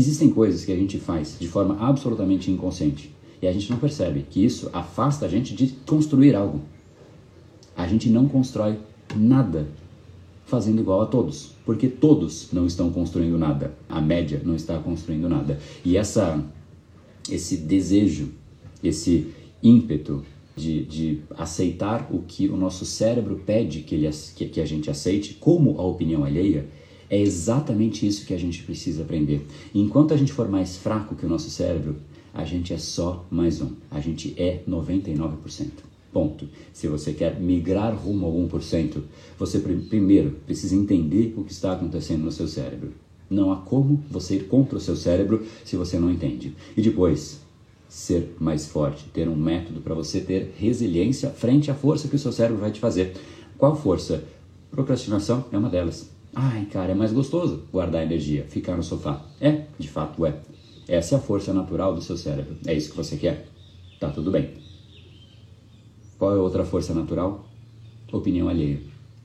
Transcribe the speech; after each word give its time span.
Existem 0.00 0.30
coisas 0.30 0.64
que 0.64 0.72
a 0.72 0.76
gente 0.76 0.96
faz 0.96 1.36
de 1.38 1.46
forma 1.46 1.76
absolutamente 1.78 2.50
inconsciente 2.50 3.14
e 3.42 3.46
a 3.46 3.52
gente 3.52 3.70
não 3.70 3.78
percebe 3.78 4.24
que 4.30 4.42
isso 4.42 4.70
afasta 4.72 5.26
a 5.26 5.28
gente 5.28 5.54
de 5.54 5.66
construir 5.86 6.34
algo. 6.34 6.62
A 7.76 7.86
gente 7.86 8.08
não 8.08 8.26
constrói 8.26 8.78
nada 9.14 9.68
fazendo 10.46 10.80
igual 10.80 11.02
a 11.02 11.06
todos, 11.06 11.52
porque 11.66 11.86
todos 11.86 12.48
não 12.50 12.64
estão 12.64 12.90
construindo 12.90 13.36
nada. 13.36 13.74
A 13.90 14.00
média 14.00 14.40
não 14.42 14.56
está 14.56 14.78
construindo 14.78 15.28
nada. 15.28 15.60
E 15.84 15.98
essa 15.98 16.42
esse 17.30 17.58
desejo, 17.58 18.30
esse 18.82 19.26
ímpeto 19.62 20.24
de, 20.56 20.82
de 20.86 21.20
aceitar 21.36 22.08
o 22.10 22.22
que 22.22 22.48
o 22.48 22.56
nosso 22.56 22.86
cérebro 22.86 23.42
pede 23.44 23.80
que, 23.80 23.94
ele, 23.94 24.08
que, 24.34 24.46
que 24.46 24.62
a 24.62 24.66
gente 24.66 24.88
aceite 24.88 25.34
como 25.34 25.78
a 25.78 25.82
opinião 25.82 26.24
alheia, 26.24 26.66
é 27.10 27.20
exatamente 27.20 28.06
isso 28.06 28.24
que 28.24 28.32
a 28.32 28.38
gente 28.38 28.62
precisa 28.62 29.02
aprender. 29.02 29.44
enquanto 29.74 30.14
a 30.14 30.16
gente 30.16 30.32
for 30.32 30.48
mais 30.48 30.76
fraco 30.76 31.16
que 31.16 31.26
o 31.26 31.28
nosso 31.28 31.50
cérebro, 31.50 31.96
a 32.32 32.44
gente 32.44 32.72
é 32.72 32.78
só 32.78 33.26
mais 33.28 33.60
um. 33.60 33.72
A 33.90 33.98
gente 33.98 34.32
é 34.40 34.62
99%. 34.68 35.70
Ponto. 36.12 36.48
Se 36.72 36.86
você 36.86 37.12
quer 37.12 37.40
migrar 37.40 37.94
rumo 37.94 38.26
ao 38.26 38.32
1%, 38.32 39.02
você 39.36 39.58
primeiro 39.58 40.36
precisa 40.46 40.76
entender 40.76 41.34
o 41.36 41.42
que 41.42 41.52
está 41.52 41.72
acontecendo 41.72 42.24
no 42.24 42.32
seu 42.32 42.46
cérebro. 42.46 42.92
Não 43.28 43.52
há 43.52 43.56
como 43.56 44.02
você 44.08 44.36
ir 44.36 44.46
contra 44.46 44.78
o 44.78 44.80
seu 44.80 44.94
cérebro 44.94 45.44
se 45.64 45.76
você 45.76 45.98
não 45.98 46.10
entende. 46.10 46.54
E 46.76 46.82
depois, 46.82 47.40
ser 47.88 48.36
mais 48.38 48.66
forte, 48.66 49.04
ter 49.12 49.28
um 49.28 49.36
método 49.36 49.80
para 49.80 49.94
você 49.94 50.20
ter 50.20 50.54
resiliência 50.56 51.30
frente 51.30 51.70
à 51.70 51.74
força 51.74 52.06
que 52.06 52.16
o 52.16 52.18
seu 52.18 52.32
cérebro 52.32 52.60
vai 52.60 52.70
te 52.70 52.78
fazer. 52.80 53.16
Qual 53.58 53.74
força? 53.76 54.24
Procrastinação 54.70 55.44
é 55.52 55.58
uma 55.58 55.68
delas. 55.68 56.19
Ai, 56.34 56.66
cara, 56.66 56.92
é 56.92 56.94
mais 56.94 57.12
gostoso 57.12 57.64
guardar 57.72 58.02
energia, 58.02 58.44
ficar 58.48 58.76
no 58.76 58.82
sofá. 58.82 59.24
É, 59.40 59.64
de 59.78 59.88
fato 59.88 60.24
é. 60.24 60.40
Essa 60.86 61.14
é 61.14 61.18
a 61.18 61.20
força 61.20 61.52
natural 61.52 61.94
do 61.94 62.02
seu 62.02 62.16
cérebro. 62.16 62.56
É 62.66 62.74
isso 62.74 62.90
que 62.90 62.96
você 62.96 63.16
quer? 63.16 63.48
Tá 63.98 64.10
tudo 64.10 64.30
bem. 64.30 64.50
Qual 66.18 66.32
é 66.32 66.36
outra 66.36 66.64
força 66.64 66.94
natural? 66.94 67.48
Opinião 68.12 68.48
alheia. 68.48 68.80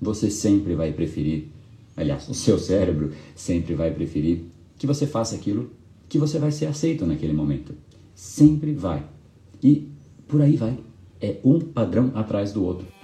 Você 0.00 0.30
sempre 0.30 0.74
vai 0.74 0.92
preferir, 0.92 1.48
aliás, 1.96 2.28
o 2.28 2.34
seu 2.34 2.58
cérebro 2.58 3.12
sempre 3.34 3.74
vai 3.74 3.90
preferir 3.90 4.44
que 4.78 4.86
você 4.86 5.06
faça 5.06 5.34
aquilo 5.34 5.70
que 6.08 6.18
você 6.18 6.38
vai 6.38 6.50
ser 6.50 6.66
aceito 6.66 7.06
naquele 7.06 7.32
momento. 7.32 7.74
Sempre 8.14 8.72
vai. 8.72 9.04
E 9.62 9.88
por 10.26 10.40
aí 10.40 10.56
vai. 10.56 10.78
É 11.20 11.36
um 11.44 11.60
padrão 11.60 12.10
atrás 12.14 12.52
do 12.52 12.64
outro. 12.64 12.86